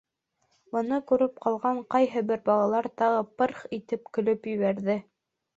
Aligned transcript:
Быны 0.77 0.97
күреп 1.11 1.35
ҡалған 1.43 1.83
ҡайһы 1.95 2.23
бер 2.31 2.43
балалар 2.51 2.89
тағы 3.03 3.21
пырх 3.43 3.63
итеп 3.81 4.11
көлөп 4.19 4.53
ебәрҙе. 4.57 4.99